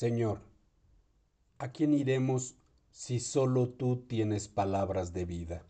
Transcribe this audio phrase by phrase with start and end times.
[0.00, 0.40] Señor,
[1.58, 2.56] ¿a quién iremos
[2.90, 5.66] si solo tú tienes palabras de vida?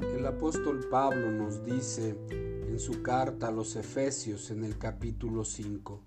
[0.00, 6.02] El apóstol Pablo nos dice en su carta a los Efesios en el capítulo 5,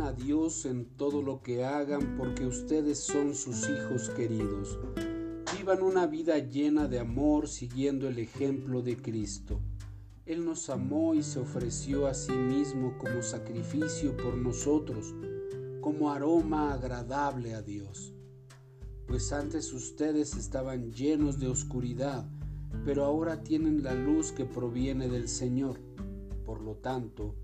[0.00, 4.76] a Dios en todo lo que hagan porque ustedes son sus hijos queridos.
[5.56, 9.60] Vivan una vida llena de amor siguiendo el ejemplo de Cristo.
[10.26, 15.14] Él nos amó y se ofreció a sí mismo como sacrificio por nosotros,
[15.80, 18.12] como aroma agradable a Dios.
[19.06, 22.28] Pues antes ustedes estaban llenos de oscuridad,
[22.84, 25.78] pero ahora tienen la luz que proviene del Señor.
[26.44, 27.36] Por lo tanto,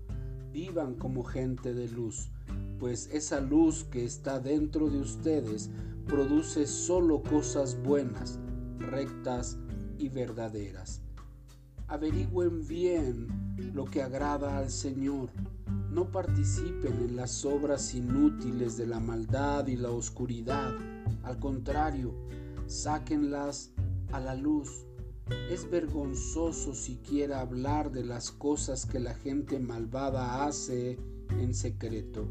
[0.57, 2.31] vivan como gente de luz,
[2.79, 5.69] pues esa luz que está dentro de ustedes
[6.07, 8.39] produce solo cosas buenas,
[8.79, 9.59] rectas
[9.99, 11.03] y verdaderas.
[11.87, 13.27] Averigüen bien
[13.75, 15.29] lo que agrada al Señor.
[15.91, 20.73] No participen en las obras inútiles de la maldad y la oscuridad.
[21.21, 22.15] Al contrario,
[22.65, 23.73] sáquenlas
[24.11, 24.86] a la luz
[25.49, 30.97] es vergonzoso siquiera hablar de las cosas que la gente malvada hace
[31.39, 32.27] en secreto.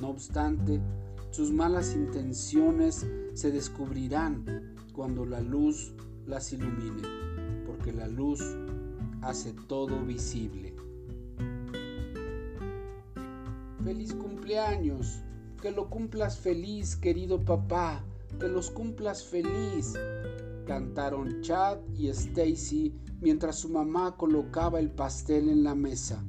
[0.00, 0.80] No obstante,
[1.30, 5.92] sus malas intenciones se descubrirán cuando la luz
[6.26, 7.02] las ilumine,
[7.66, 8.40] porque la luz
[9.22, 10.74] hace todo visible.
[13.84, 15.20] Feliz cumpleaños,
[15.60, 18.04] que lo cumplas feliz, querido papá,
[18.38, 19.94] que los cumplas feliz
[20.68, 26.22] cantaron Chad y Stacy mientras su mamá colocaba el pastel en la mesa.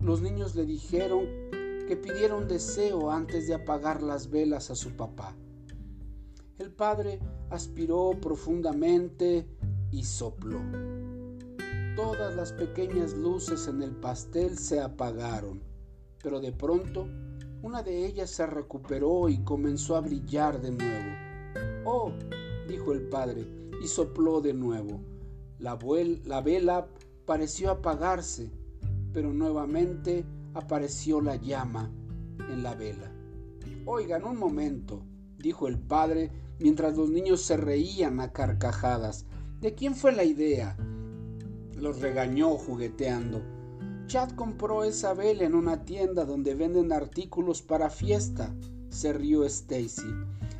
[0.00, 1.24] Los niños le dijeron
[1.86, 5.36] que pidiera un deseo antes de apagar las velas a su papá.
[6.58, 9.48] El padre aspiró profundamente
[9.92, 10.60] y sopló.
[11.94, 15.62] Todas las pequeñas luces en el pastel se apagaron,
[16.20, 17.06] pero de pronto
[17.62, 21.14] una de ellas se recuperó y comenzó a brillar de nuevo.
[21.84, 22.12] Oh,
[22.70, 23.46] dijo el padre,
[23.82, 25.00] y sopló de nuevo.
[25.58, 25.78] La,
[26.24, 26.88] la vela
[27.26, 28.50] pareció apagarse,
[29.12, 31.90] pero nuevamente apareció la llama
[32.48, 33.12] en la vela.
[33.86, 35.02] Oigan un momento,
[35.38, 39.26] dijo el padre mientras los niños se reían a carcajadas.
[39.60, 40.76] ¿De quién fue la idea?
[41.74, 43.42] Los regañó jugueteando.
[44.06, 48.54] Chad compró esa vela en una tienda donde venden artículos para fiesta,
[48.90, 50.08] se rió Stacy.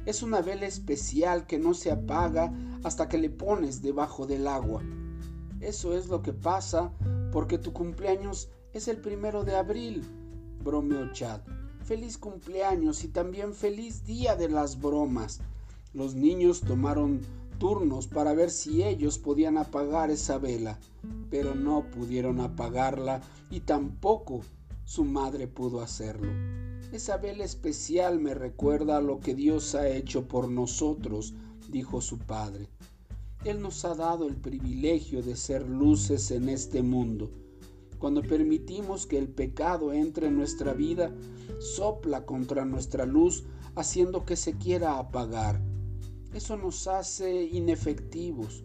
[0.07, 2.53] Es una vela especial que no se apaga
[2.83, 4.83] hasta que le pones debajo del agua.
[5.61, 6.93] Eso es lo que pasa
[7.33, 10.03] porque tu cumpleaños es el primero de abril,
[10.65, 11.41] bromeó Chad.
[11.85, 15.41] Feliz cumpleaños y también feliz día de las bromas.
[15.93, 17.21] Los niños tomaron
[17.59, 20.79] turnos para ver si ellos podían apagar esa vela,
[21.31, 24.41] pero no pudieron apagarla y tampoco
[24.85, 26.33] su madre pudo hacerlo.
[26.93, 31.35] Esa vela especial me recuerda a lo que Dios ha hecho por nosotros,
[31.69, 32.69] dijo su padre.
[33.45, 37.31] Él nos ha dado el privilegio de ser luces en este mundo.
[38.01, 41.15] Cuando permitimos que el pecado entre en nuestra vida,
[41.61, 43.45] sopla contra nuestra luz,
[43.77, 45.61] haciendo que se quiera apagar.
[46.35, 48.65] Eso nos hace inefectivos.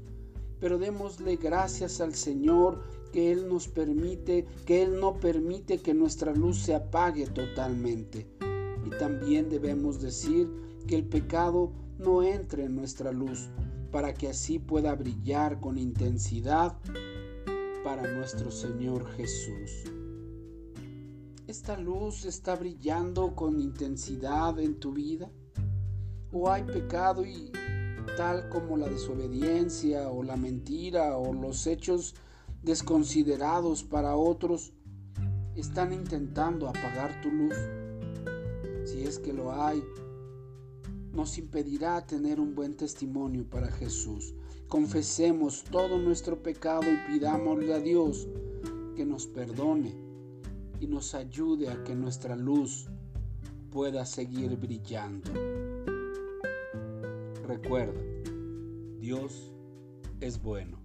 [0.59, 2.83] Pero démosle gracias al Señor
[3.15, 8.27] que Él nos permite, que Él no permite que nuestra luz se apague totalmente.
[8.85, 10.51] Y también debemos decir
[10.85, 13.49] que el pecado no entre en nuestra luz,
[13.89, 16.77] para que así pueda brillar con intensidad
[17.85, 19.85] para nuestro Señor Jesús.
[21.47, 25.31] ¿Esta luz está brillando con intensidad en tu vida?
[26.33, 27.49] ¿O hay pecado y
[28.17, 32.13] tal como la desobediencia o la mentira o los hechos
[32.65, 34.73] desconsiderados para otros,
[35.55, 37.55] están intentando apagar tu luz.
[38.83, 39.83] Si es que lo hay,
[41.13, 44.33] nos impedirá tener un buen testimonio para Jesús.
[44.67, 48.27] Confesemos todo nuestro pecado y pidámosle a Dios
[48.95, 49.95] que nos perdone
[50.79, 52.87] y nos ayude a que nuestra luz
[53.71, 55.31] pueda seguir brillando.
[57.45, 58.01] Recuerda,
[58.99, 59.53] Dios
[60.19, 60.84] es bueno.